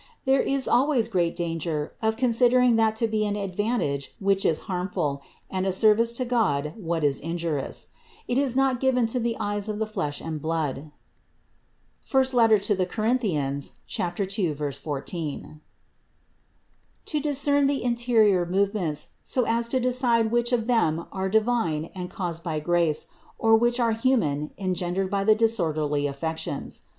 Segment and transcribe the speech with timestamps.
[0.25, 4.61] There is always great dan ger of considering that to be an advantage which is
[4.61, 7.89] harmful, and a service to God, what is injurious.
[8.27, 10.91] It is not given to eyes of the flesh and blood
[12.11, 12.23] (I Cor.
[12.25, 13.41] 2,
[14.55, 15.61] 14)
[17.05, 22.09] to discern the interior movements, so as to decide which of them are divine and
[22.09, 23.05] caused by grace,
[23.37, 26.81] or which are human, engendered by the disorderly affections.